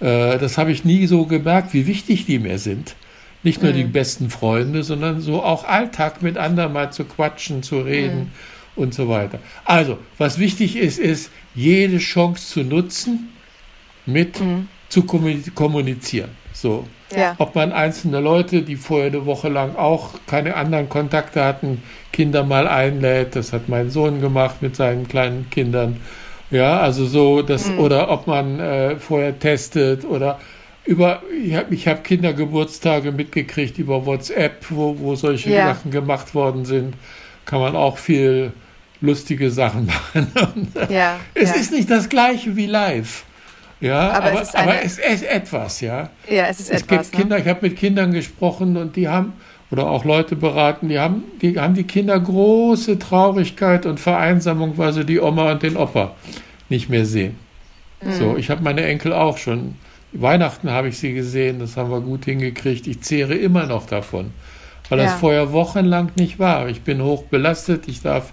[0.00, 2.94] äh, das habe ich nie so gemerkt, wie wichtig die mir sind.
[3.42, 3.76] Nicht nur mhm.
[3.76, 8.18] die besten Freunde, sondern so auch Alltag mit anderen mal zu quatschen, zu reden.
[8.18, 8.30] Mhm
[8.76, 9.38] und so weiter.
[9.64, 13.30] Also, was wichtig ist, ist, jede Chance zu nutzen,
[14.04, 14.68] mit mhm.
[14.88, 16.30] zu kommunizieren.
[16.52, 16.86] So.
[17.14, 17.34] Ja.
[17.38, 22.44] Ob man einzelne Leute, die vorher eine Woche lang auch keine anderen Kontakte hatten, Kinder
[22.44, 26.00] mal einlädt, das hat mein Sohn gemacht mit seinen kleinen Kindern.
[26.50, 27.78] Ja, also so, das, mhm.
[27.78, 30.38] oder ob man äh, vorher testet oder
[30.84, 35.74] über, ich habe ich hab Kindergeburtstage mitgekriegt über WhatsApp, wo, wo solche ja.
[35.74, 36.94] Sachen gemacht worden sind.
[37.44, 38.52] Kann man auch viel
[39.00, 40.72] lustige Sachen machen.
[40.88, 41.56] ja, es ja.
[41.56, 43.24] ist nicht das gleiche wie live.
[43.80, 46.10] Ja, aber, aber, es, ist aber es, ist etwas, ja.
[46.28, 47.10] Ja, es ist es etwas.
[47.10, 47.20] Gibt ne?
[47.20, 49.34] Kinder, ich habe mit Kindern gesprochen und die haben,
[49.70, 54.92] oder auch Leute beraten, die haben, die haben die Kinder große Traurigkeit und Vereinsamung, weil
[54.92, 56.14] sie die Oma und den Opa
[56.68, 57.36] nicht mehr sehen.
[58.02, 58.12] Mhm.
[58.12, 59.74] So, ich habe meine Enkel auch schon.
[60.12, 62.86] Weihnachten habe ich sie gesehen, das haben wir gut hingekriegt.
[62.86, 64.30] Ich zehre immer noch davon,
[64.88, 65.06] weil ja.
[65.06, 66.68] das vorher wochenlang nicht war.
[66.68, 68.32] Ich bin hoch belastet, ich darf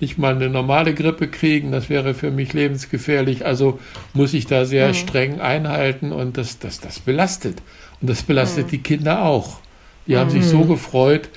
[0.00, 3.44] nicht mal eine normale Grippe kriegen, das wäre für mich lebensgefährlich.
[3.44, 3.78] Also
[4.14, 4.94] muss ich da sehr mhm.
[4.94, 7.62] streng einhalten und das, das, das belastet.
[8.00, 8.70] Und das belastet mhm.
[8.70, 9.58] die Kinder auch.
[10.06, 10.68] Die haben sich so mhm.
[10.68, 11.28] gefreut.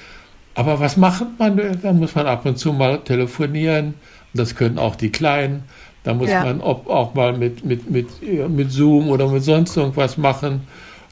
[0.54, 1.60] Aber was macht man?
[1.82, 3.88] Da muss man ab und zu mal telefonieren.
[3.88, 5.64] Und das können auch die Kleinen.
[6.04, 6.44] Da muss ja.
[6.44, 8.08] man auch mal mit, mit, mit,
[8.50, 10.62] mit Zoom oder mit sonst irgendwas machen.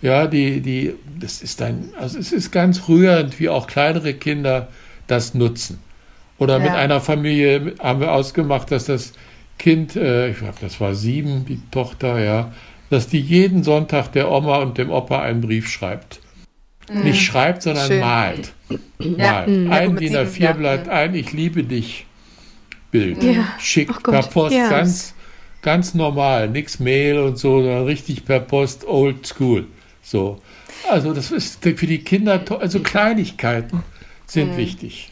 [0.02, 4.70] Ja, die, die, das ist ein, also es ist ganz rührend, wie auch kleinere Kinder
[5.08, 5.80] das nutzen.
[6.40, 6.64] Oder ja.
[6.64, 9.14] mit einer Familie haben wir ausgemacht, dass das
[9.58, 12.52] Kind, äh, ich glaube, das war sieben, die Tochter, ja,
[12.90, 16.22] dass die jeden Sonntag der Oma und dem Opa einen Brief schreibt.
[16.92, 17.04] Mhm.
[17.04, 18.00] Nicht schreibt, sondern Schön.
[18.00, 18.54] malt.
[19.00, 19.34] Ja.
[19.34, 19.48] Malt.
[19.50, 19.72] Mhm.
[19.72, 20.94] Ein DIN A4-Blatt, ja.
[20.94, 22.06] ein Ich liebe dich
[22.90, 23.22] Bild.
[23.22, 23.48] Ja.
[23.60, 25.14] Schickt oh per Post ganz,
[25.62, 26.50] ganz normal.
[26.50, 29.68] Nix Mail und so, sondern richtig per Post old school.
[30.02, 30.42] So.
[30.90, 33.84] Also das ist für die Kinder, also Kleinigkeiten
[34.26, 34.58] sind mhm.
[34.58, 35.12] wichtig.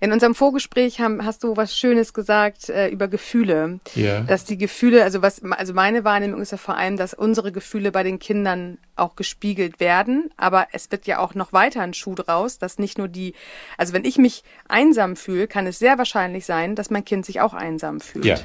[0.00, 3.80] In unserem Vorgespräch haben, hast du was Schönes gesagt äh, über Gefühle.
[3.94, 4.20] Ja.
[4.20, 7.92] Dass die Gefühle, also was, also meine Wahrnehmung ist ja vor allem, dass unsere Gefühle
[7.92, 10.30] bei den Kindern auch gespiegelt werden.
[10.36, 13.34] Aber es wird ja auch noch weiter ein Schuh draus, dass nicht nur die,
[13.76, 17.40] also wenn ich mich einsam fühle, kann es sehr wahrscheinlich sein, dass mein Kind sich
[17.40, 18.24] auch einsam fühlt.
[18.24, 18.36] Ja.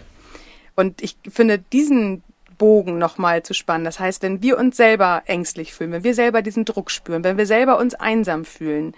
[0.76, 2.24] Und ich finde diesen
[2.58, 3.86] Bogen nochmal zu spannen.
[3.86, 7.38] Das heißt, wenn wir uns selber ängstlich fühlen, wenn wir selber diesen Druck spüren, wenn
[7.38, 8.94] wir selber uns einsam fühlen,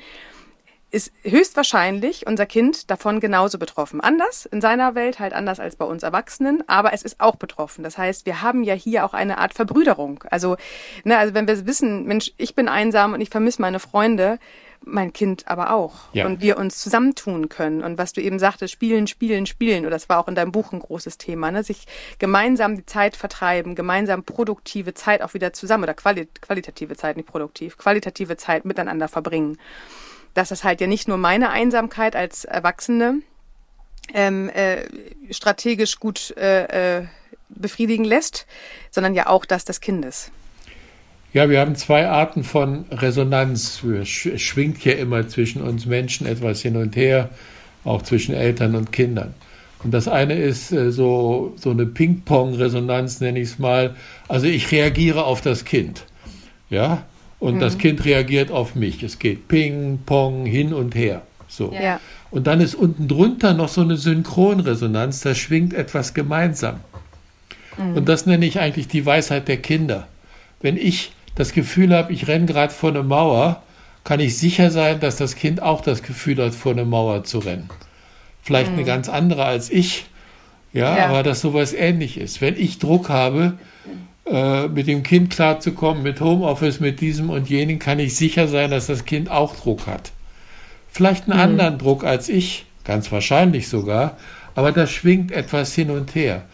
[0.96, 4.00] ist höchstwahrscheinlich unser Kind davon genauso betroffen.
[4.00, 7.84] Anders, in seiner Welt halt anders als bei uns Erwachsenen, aber es ist auch betroffen.
[7.84, 10.24] Das heißt, wir haben ja hier auch eine Art Verbrüderung.
[10.32, 10.56] Also,
[11.04, 14.40] ne, also wenn wir wissen, Mensch, ich bin einsam und ich vermisse meine Freunde,
[14.86, 15.96] mein Kind aber auch.
[16.14, 16.28] Ja.
[16.28, 17.84] Und wir uns zusammentun können.
[17.84, 19.82] Und was du eben sagtest, spielen, spielen, spielen.
[19.82, 21.64] Oder das war auch in deinem Buch ein großes Thema, ne?
[21.64, 21.88] Sich
[22.20, 27.28] gemeinsam die Zeit vertreiben, gemeinsam produktive Zeit auch wieder zusammen oder quali qualitative Zeit, nicht
[27.28, 29.58] produktiv, qualitative Zeit miteinander verbringen
[30.36, 33.22] dass das halt ja nicht nur meine Einsamkeit als Erwachsene
[34.14, 34.84] ähm, äh,
[35.32, 37.06] strategisch gut äh, äh,
[37.50, 38.46] befriedigen lässt,
[38.92, 40.32] sondern ja auch das des Kindes.
[41.34, 43.84] Ja, wir haben zwei Arten von Resonanz.
[43.84, 47.30] Es schwingt ja immer zwischen uns Menschen etwas hin und her,
[47.84, 49.34] auch zwischen Eltern und Kindern.
[49.84, 53.96] Und das eine ist äh, so, so eine Ping-Pong-Resonanz, nenne ich es mal.
[54.28, 56.06] Also ich reagiere auf das Kind.
[56.70, 57.06] Ja,
[57.46, 57.60] und mhm.
[57.60, 59.04] das Kind reagiert auf mich.
[59.04, 61.22] Es geht Ping, Pong, hin und her.
[61.48, 61.72] So.
[61.72, 62.00] Ja.
[62.32, 66.80] Und dann ist unten drunter noch so eine Synchronresonanz, da schwingt etwas gemeinsam.
[67.78, 67.98] Mhm.
[67.98, 70.08] Und das nenne ich eigentlich die Weisheit der Kinder.
[70.62, 73.62] Wenn ich das Gefühl habe, ich renne gerade vor eine Mauer,
[74.04, 77.38] kann ich sicher sein, dass das Kind auch das Gefühl hat, vor eine Mauer zu
[77.38, 77.70] rennen.
[78.42, 78.78] Vielleicht mhm.
[78.78, 80.08] eine ganz andere als ich,
[80.74, 82.42] ja, ja, aber dass sowas ähnlich ist.
[82.42, 83.54] Wenn ich Druck habe,
[84.26, 88.72] äh, mit dem Kind klarzukommen, mit Homeoffice, mit diesem und jenem, kann ich sicher sein,
[88.72, 90.12] dass das Kind auch Druck hat.
[90.90, 91.46] Vielleicht einen mhm.
[91.46, 94.18] anderen Druck als ich, ganz wahrscheinlich sogar,
[94.56, 96.46] aber da schwingt etwas hin und her.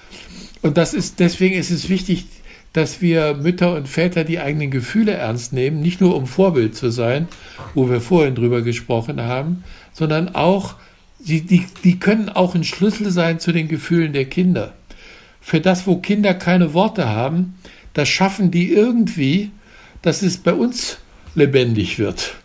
[0.62, 2.25] Und das ist, deswegen ist es wichtig,
[2.73, 6.89] dass wir Mütter und Väter die eigenen Gefühle ernst nehmen, nicht nur um Vorbild zu
[6.89, 7.27] sein,
[7.73, 10.75] wo wir vorhin drüber gesprochen haben, sondern auch,
[11.19, 14.73] die, die, die können auch ein Schlüssel sein zu den Gefühlen der Kinder.
[15.41, 17.56] Für das, wo Kinder keine Worte haben,
[17.93, 19.51] das schaffen die irgendwie,
[20.01, 20.99] dass es bei uns
[21.36, 22.36] lebendig wird.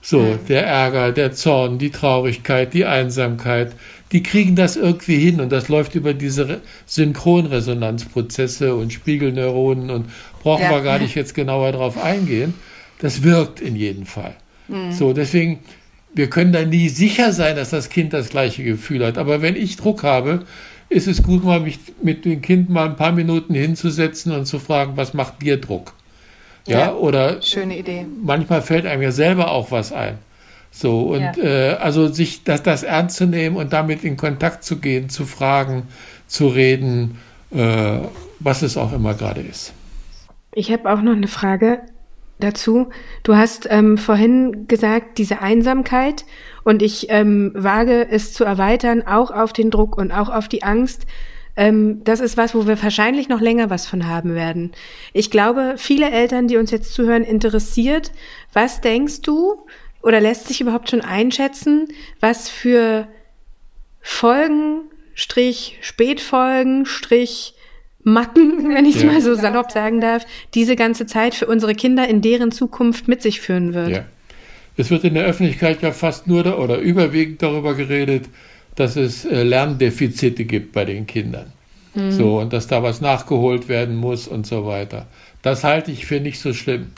[0.00, 3.72] So, der Ärger, der Zorn, die Traurigkeit, die Einsamkeit,
[4.12, 10.06] die kriegen das irgendwie hin und das läuft über diese Synchronresonanzprozesse und Spiegelneuronen und
[10.42, 10.70] brauchen ja.
[10.70, 12.52] wir gar nicht jetzt genauer drauf eingehen.
[12.98, 14.36] Das wirkt in jedem Fall.
[14.68, 14.92] Mhm.
[14.92, 15.60] So, deswegen,
[16.14, 19.16] wir können da nie sicher sein, dass das Kind das gleiche Gefühl hat.
[19.16, 20.44] Aber wenn ich Druck habe,
[20.94, 24.58] ist es gut, mal mich mit dem Kind mal ein paar Minuten hinzusetzen und zu
[24.58, 25.92] fragen, was macht dir Druck?
[26.66, 28.06] Ja, ja oder schöne Idee.
[28.22, 30.18] Manchmal fällt einem ja selber auch was ein.
[30.70, 31.32] So, und ja.
[31.36, 35.24] äh, also sich das, das ernst zu nehmen und damit in Kontakt zu gehen, zu
[35.24, 35.88] fragen,
[36.26, 37.18] zu reden,
[37.52, 37.98] äh,
[38.38, 39.72] was es auch immer gerade ist.
[40.52, 41.80] Ich habe auch noch eine Frage
[42.38, 42.88] dazu.
[43.22, 46.24] Du hast ähm, vorhin gesagt, diese Einsamkeit
[46.64, 50.62] und ich ähm, wage es zu erweitern, auch auf den Druck und auch auf die
[50.62, 51.06] Angst,
[51.56, 54.72] ähm, das ist was, wo wir wahrscheinlich noch länger was von haben werden.
[55.12, 58.10] Ich glaube, viele Eltern, die uns jetzt zuhören, interessiert,
[58.52, 59.66] was denkst du
[60.02, 61.88] oder lässt sich überhaupt schon einschätzen,
[62.20, 63.06] was für
[64.00, 64.82] Folgen,
[65.14, 67.53] Strich, Spätfolgen, Strich,
[68.04, 69.10] Macken, wenn ich es ja.
[69.10, 73.22] mal so salopp sagen darf, diese ganze Zeit für unsere Kinder in deren Zukunft mit
[73.22, 73.88] sich führen wird.
[73.88, 74.04] Ja.
[74.76, 78.26] Es wird in der Öffentlichkeit ja fast nur da, oder überwiegend darüber geredet,
[78.74, 81.52] dass es äh, Lerndefizite gibt bei den Kindern.
[81.94, 82.10] Mhm.
[82.10, 85.06] So, und dass da was nachgeholt werden muss und so weiter.
[85.42, 86.88] Das halte ich für nicht so schlimm.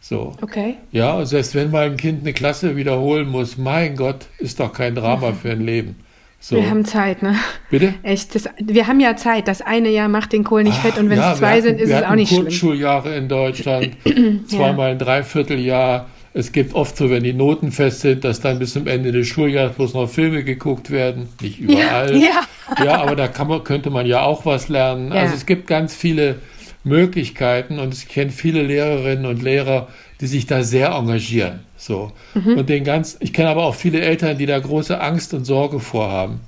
[0.00, 0.34] So.
[0.40, 0.76] Okay.
[0.92, 4.72] Ja, und selbst wenn mal ein Kind eine Klasse wiederholen muss, mein Gott, ist doch
[4.72, 5.96] kein Drama für ein Leben.
[6.42, 6.56] So.
[6.56, 7.36] Wir haben Zeit, ne?
[7.68, 7.94] Bitte?
[8.02, 9.46] Echt, das, wir haben ja Zeit.
[9.46, 11.62] Das eine Jahr macht den Kohl nicht Ach, fett und wenn ja, es zwei hatten,
[11.62, 12.44] sind, ist es auch nicht schlimm.
[12.44, 13.90] Kurzschuljahre in Deutschland,
[14.46, 16.08] zweimal ein Dreivierteljahr.
[16.32, 19.26] Es gibt oft so, wenn die Noten fest sind, dass dann bis zum Ende des
[19.26, 21.28] Schuljahres bloß noch Filme geguckt werden.
[21.42, 22.16] Nicht überall.
[22.16, 22.46] Ja,
[22.78, 22.84] ja.
[22.84, 25.12] ja aber da kann man, könnte man ja auch was lernen.
[25.12, 26.36] Also es gibt ganz viele
[26.84, 29.88] Möglichkeiten und ich kenne viele Lehrerinnen und Lehrer,
[30.20, 31.60] die sich da sehr engagieren.
[31.80, 32.12] So.
[32.34, 32.58] Mhm.
[32.58, 35.80] Und den ganz, ich kenne aber auch viele Eltern, die da große Angst und Sorge
[35.80, 36.40] vorhaben.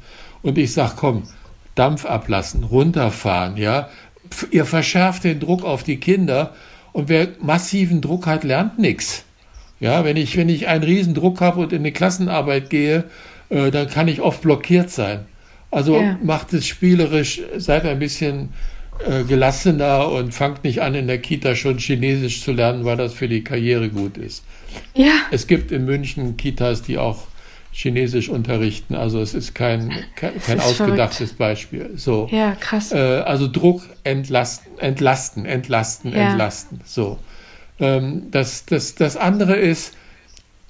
[0.43, 1.23] Und ich sage, komm,
[1.75, 3.89] Dampf ablassen, runterfahren, ja.
[4.51, 6.55] Ihr verschärft den Druck auf die Kinder
[6.93, 9.25] und wer massiven Druck hat, lernt nichts.
[9.81, 13.05] Ja, wenn ich, wenn ich einen riesen Druck habe und in eine Klassenarbeit gehe,
[13.49, 15.21] äh, dann kann ich oft blockiert sein.
[15.71, 16.19] Also ja.
[16.23, 18.51] macht es spielerisch, seid ein bisschen
[19.07, 23.15] äh, gelassener und fangt nicht an, in der Kita schon Chinesisch zu lernen, weil das
[23.15, 24.45] für die Karriere gut ist.
[24.95, 25.13] Ja.
[25.31, 27.27] Es gibt in München Kitas, die auch
[27.73, 28.95] Chinesisch unterrichten.
[28.95, 31.39] Also es ist kein, kein, kein ist ausgedachtes verrückt.
[31.39, 31.91] Beispiel.
[31.97, 32.29] So.
[32.31, 32.93] Ja, krass.
[32.93, 36.31] Äh, also Druck entlasten, entlasten, entlasten, ja.
[36.31, 36.81] entlasten.
[36.85, 37.19] So.
[37.81, 39.97] Ähm, das, das, das andere ist,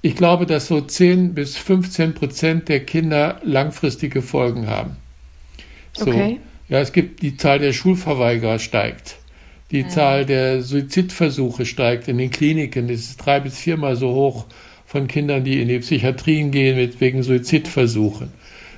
[0.00, 4.96] ich glaube, dass so 10 bis 15 Prozent der Kinder langfristige Folgen haben.
[5.92, 6.06] So.
[6.06, 6.38] Okay.
[6.68, 9.16] Ja, es gibt die Zahl der Schulverweigerer steigt.
[9.72, 9.88] Die.
[9.88, 12.88] Zahl der Suizidversuche steigt in den Kliniken.
[12.88, 14.46] Das ist drei bis viermal so hoch
[14.86, 18.30] von Kindern, die in die Psychiatrien gehen mit wegen Suizidversuchen.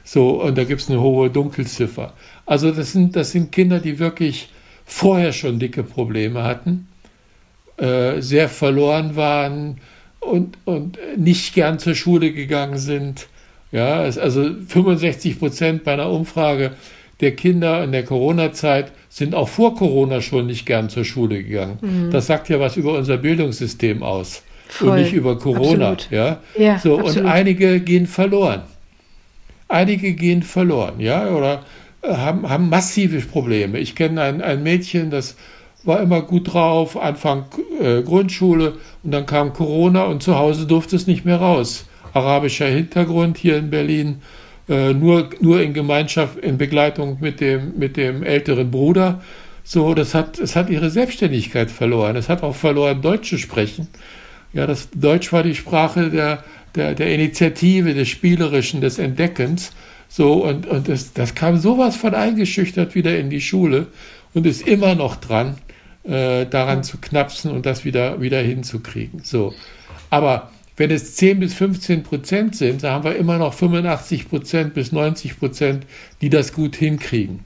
[0.04, 2.12] So, und da gibt es eine hohe Dunkelziffer.
[2.46, 4.48] Also das sind, das sind Kinder, die wirklich
[4.84, 6.86] vorher schon dicke Probleme hatten,
[7.78, 9.78] äh, sehr verloren waren
[10.20, 13.28] und, und nicht gern zur Schule gegangen sind.
[13.72, 16.72] Ja, also 65 Prozent bei einer Umfrage
[17.20, 21.78] der Kinder in der Corona-Zeit sind auch vor Corona schon nicht gern zur Schule gegangen.
[21.80, 22.10] Mhm.
[22.10, 24.90] Das sagt ja was über unser Bildungssystem aus Voll.
[24.90, 25.92] und nicht über Corona.
[25.92, 26.10] Absolut.
[26.10, 27.24] Ja, ja so absolut.
[27.24, 28.62] und einige gehen verloren.
[29.68, 31.62] Einige gehen verloren, ja, oder
[32.02, 33.78] äh, haben, haben massive Probleme.
[33.78, 35.36] Ich kenne ein, ein Mädchen, das
[35.84, 37.44] war immer gut drauf, Anfang
[37.80, 41.86] äh, Grundschule und dann kam Corona und zu Hause durfte es nicht mehr raus.
[42.12, 44.22] Arabischer Hintergrund hier in Berlin
[44.68, 49.22] nur, nur in Gemeinschaft, in Begleitung mit dem, mit dem älteren Bruder.
[49.62, 52.16] So, das hat, es hat ihre Selbstständigkeit verloren.
[52.16, 53.88] Es hat auch verloren, Deutsch zu sprechen.
[54.52, 59.72] Ja, das Deutsch war die Sprache der, der, der Initiative, des Spielerischen, des Entdeckens.
[60.08, 63.88] So, und, und das, das kam sowas von eingeschüchtert wieder in die Schule
[64.32, 65.56] und ist immer noch dran,
[66.04, 69.20] äh, daran zu knapsen und das wieder, wieder hinzukriegen.
[69.24, 69.54] So.
[70.10, 74.74] Aber wenn es 10 bis 15 Prozent sind, dann haben wir immer noch 85 Prozent
[74.74, 75.86] bis 90 Prozent,
[76.20, 77.40] die das gut hinkriegen.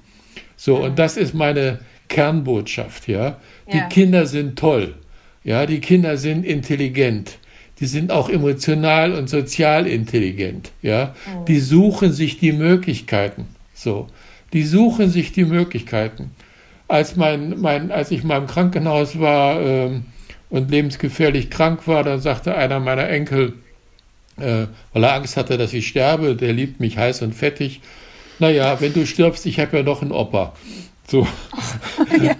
[0.56, 3.38] So, und das ist meine Kernbotschaft, ja.
[3.72, 3.86] Die ja.
[3.86, 4.94] Kinder sind toll.
[5.44, 7.38] Ja, die Kinder sind intelligent.
[7.80, 11.14] Die sind auch emotional und sozial intelligent, ja.
[11.26, 11.44] Mhm.
[11.44, 13.46] Die suchen sich die Möglichkeiten.
[13.74, 14.08] So.
[14.52, 16.30] Die suchen sich die Möglichkeiten.
[16.88, 20.06] Als mein, mein, als ich mal im Krankenhaus war, ähm,
[20.50, 23.54] und lebensgefährlich krank war, dann sagte einer meiner Enkel,
[24.38, 27.80] äh, weil er Angst hatte, dass ich sterbe, der liebt mich heiß und fettig.
[28.38, 30.54] Naja, wenn du stirbst, ich habe ja noch einen Opa.
[31.08, 31.26] So.
[32.22, 32.36] ja.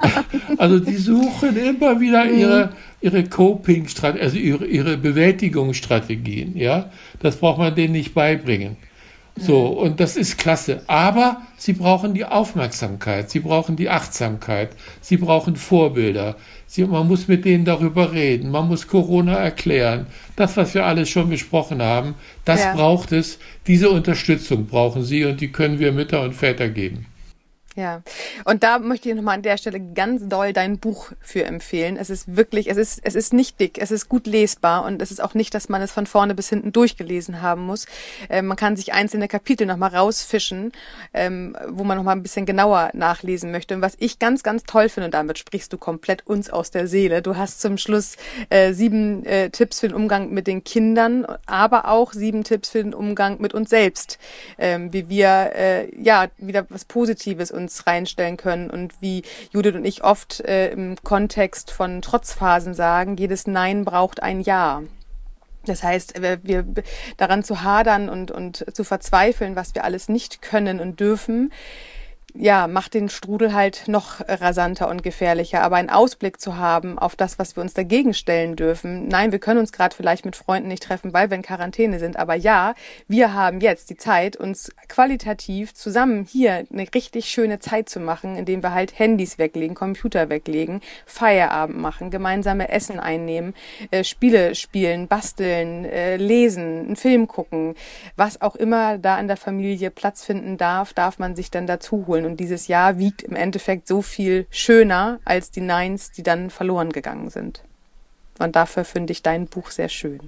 [0.58, 2.38] Also die suchen immer wieder mhm.
[2.38, 6.56] ihre, ihre Coping-Strategien, also ihre, ihre Bewältigungsstrategien.
[6.56, 6.90] Ja,
[7.20, 8.76] das braucht man denen nicht beibringen.
[9.40, 10.82] So, und das ist klasse.
[10.88, 16.36] Aber sie brauchen die Aufmerksamkeit, sie brauchen die Achtsamkeit, sie brauchen Vorbilder.
[16.70, 20.06] Sie, man muss mit denen darüber reden, man muss Corona erklären.
[20.36, 22.74] Das, was wir alles schon besprochen haben, das ja.
[22.74, 23.38] braucht es.
[23.66, 27.06] Diese Unterstützung brauchen sie und die können wir Mütter und Väter geben.
[27.78, 28.02] Ja,
[28.44, 31.96] und da möchte ich nochmal an der Stelle ganz doll dein Buch für empfehlen.
[31.96, 35.12] Es ist wirklich, es ist, es ist nicht dick, es ist gut lesbar und es
[35.12, 37.86] ist auch nicht, dass man es von vorne bis hinten durchgelesen haben muss.
[38.30, 40.72] Ähm, man kann sich einzelne Kapitel nochmal rausfischen,
[41.14, 43.76] ähm, wo man nochmal ein bisschen genauer nachlesen möchte.
[43.76, 46.88] Und was ich ganz, ganz toll finde, und damit sprichst du komplett uns aus der
[46.88, 47.22] Seele.
[47.22, 48.16] Du hast zum Schluss
[48.50, 52.82] äh, sieben äh, Tipps für den Umgang mit den Kindern, aber auch sieben Tipps für
[52.82, 54.18] den Umgang mit uns selbst,
[54.58, 59.74] ähm, wie wir äh, ja wieder was Positives und uns reinstellen können und wie Judith
[59.74, 64.82] und ich oft äh, im Kontext von Trotzphasen sagen, jedes Nein braucht ein Ja.
[65.66, 66.64] Das heißt, wir
[67.18, 71.52] daran zu hadern und, und zu verzweifeln, was wir alles nicht können und dürfen,
[72.40, 75.62] ja, macht den Strudel halt noch rasanter und gefährlicher.
[75.62, 79.08] Aber einen Ausblick zu haben auf das, was wir uns dagegen stellen dürfen.
[79.08, 82.16] Nein, wir können uns gerade vielleicht mit Freunden nicht treffen, weil wir in Quarantäne sind.
[82.16, 82.74] Aber ja,
[83.08, 88.36] wir haben jetzt die Zeit, uns qualitativ zusammen hier eine richtig schöne Zeit zu machen,
[88.36, 93.52] indem wir halt Handys weglegen, Computer weglegen, Feierabend machen, gemeinsame Essen einnehmen,
[93.90, 97.74] äh, Spiele spielen, basteln, äh, lesen, einen Film gucken.
[98.14, 102.06] Was auch immer da in der Familie Platz finden darf, darf man sich dann dazu
[102.06, 102.27] holen.
[102.28, 106.90] Und dieses Jahr wiegt im Endeffekt so viel schöner als die Nines, die dann verloren
[106.90, 107.62] gegangen sind.
[108.38, 110.20] Und dafür finde ich dein Buch sehr schön.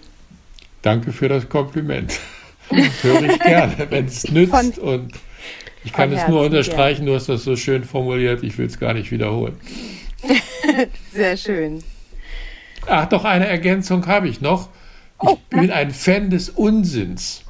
[0.81, 2.19] Danke für das Kompliment.
[3.03, 4.51] Höre ich gerne, wenn es nützt.
[4.51, 5.13] Von, und
[5.85, 8.95] ich kann es nur unterstreichen, du hast das so schön formuliert, ich will es gar
[8.95, 9.61] nicht wiederholen.
[11.13, 11.85] sehr schön.
[12.87, 14.71] Ach, doch eine Ergänzung habe ich noch.
[15.23, 17.45] Ich oh, bin ein Fan des Unsinns.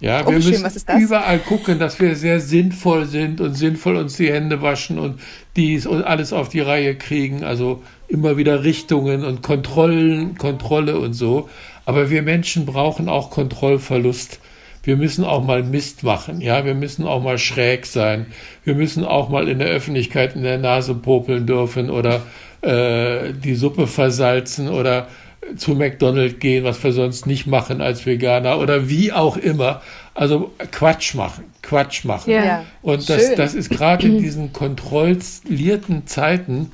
[0.00, 4.16] Ja, oh, wir müssen schön, überall gucken, dass wir sehr sinnvoll sind und sinnvoll uns
[4.16, 5.20] die Hände waschen und
[5.56, 7.44] dies und alles auf die Reihe kriegen.
[7.44, 11.48] Also immer wieder Richtungen und Kontrollen, Kontrolle und so.
[11.84, 14.40] Aber wir Menschen brauchen auch Kontrollverlust.
[14.82, 18.26] Wir müssen auch mal Mist machen, ja, wir müssen auch mal schräg sein.
[18.64, 22.22] Wir müssen auch mal in der Öffentlichkeit in der Nase popeln dürfen oder
[22.62, 25.08] äh, die Suppe versalzen oder
[25.56, 29.82] zu McDonald's gehen, was wir sonst nicht machen als Veganer oder wie auch immer.
[30.14, 32.30] Also Quatsch machen, Quatsch machen.
[32.30, 36.72] Ja, und das, das ist gerade in diesen kontrollierten Zeiten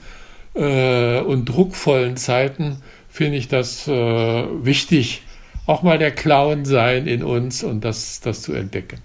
[0.55, 5.23] äh, und druckvollen Zeiten, finde ich das äh, wichtig,
[5.67, 8.99] auch mal der Clown sein in uns und das, das zu entdecken.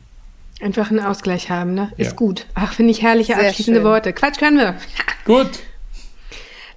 [0.62, 1.92] Einfach einen Ausgleich haben, ne?
[1.98, 2.16] Ist ja.
[2.16, 2.46] gut.
[2.54, 3.90] Ach, finde ich herrliche Sehr abschließende schön.
[3.90, 4.14] Worte.
[4.14, 4.76] Quatsch können wir.
[5.26, 5.50] Gut.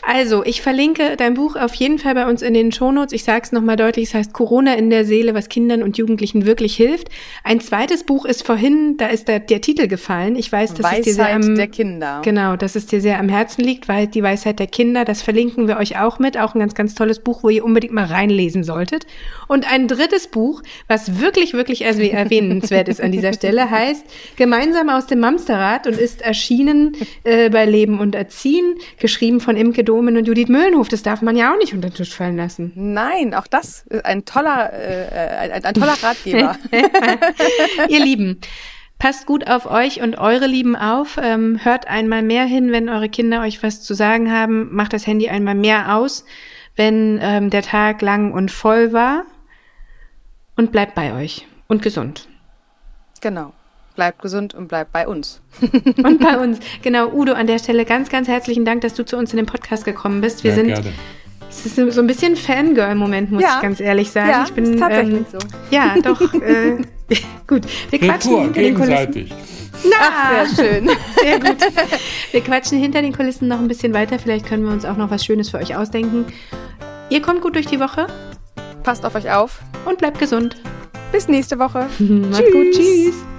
[0.07, 3.13] Also, ich verlinke dein Buch auf jeden Fall bei uns in den Shownotes.
[3.13, 6.45] Ich sage es nochmal deutlich, es heißt Corona in der Seele, was Kindern und Jugendlichen
[6.45, 7.09] wirklich hilft.
[7.43, 10.37] Ein zweites Buch ist vorhin, da ist der, der Titel gefallen.
[10.37, 12.21] Ich weiß, dass Weisheit es dir sehr am, der Kinder.
[12.23, 15.69] Genau, dass es dir sehr am Herzen liegt, weil die Weisheit der Kinder, das verlinken
[15.69, 16.39] wir euch auch mit.
[16.39, 19.07] Auch ein ganz, ganz tolles Buch, wo ihr unbedingt mal reinlesen solltet.
[19.49, 24.05] Und ein drittes Buch, was wirklich, wirklich erwähnenswert ist an dieser Stelle, heißt
[24.37, 29.85] Gemeinsam aus dem Mamsterrad und ist erschienen äh, bei Leben und Erziehen, geschrieben von Imke
[29.95, 30.89] Domen und Judith Mühlenhof.
[30.89, 32.73] Das darf man ja auch nicht unter den Tisch fallen lassen.
[32.75, 36.57] Nein, auch das ist ein toller, äh, ein, ein toller Ratgeber.
[37.89, 38.41] Ihr Lieben.
[38.99, 41.17] Passt gut auf euch und eure Lieben auf.
[41.23, 44.75] Ähm, hört einmal mehr hin, wenn eure Kinder euch was zu sagen haben.
[44.75, 46.25] Macht das Handy einmal mehr aus,
[46.75, 49.27] wenn ähm, der Tag lang und voll war.
[50.57, 52.29] Und bleibt bei euch und gesund.
[53.21, 53.53] Genau
[53.95, 55.41] bleibt gesund und bleibt bei uns.
[56.03, 56.59] und bei uns.
[56.83, 59.47] Genau, Udo, an der Stelle ganz, ganz herzlichen Dank, dass du zu uns in den
[59.47, 60.45] Podcast gekommen bist.
[60.45, 60.67] Wir ja, sind.
[60.69, 60.93] Gerne.
[61.49, 63.57] Es ist so ein bisschen Fangirl-Moment, muss ja.
[63.57, 64.31] ich ganz ehrlich sagen.
[64.31, 65.39] Ja, ich bin, ist tatsächlich ähm, so.
[65.71, 66.21] Ja, doch.
[66.35, 66.79] äh,
[67.47, 69.31] gut, wir quatschen hinter den Kulissen.
[69.85, 70.91] Na, Ach, sehr schön.
[71.21, 71.57] Sehr gut.
[72.31, 74.19] Wir quatschen hinter den Kulissen noch ein bisschen weiter.
[74.19, 76.25] Vielleicht können wir uns auch noch was Schönes für euch ausdenken.
[77.11, 78.07] Ihr kommt gut durch die Woche.
[78.83, 79.61] Passt auf euch auf.
[79.85, 80.57] Und bleibt gesund.
[81.13, 81.87] Bis nächste Woche.
[81.99, 82.73] Macht's gut.
[82.73, 83.34] Tschüss.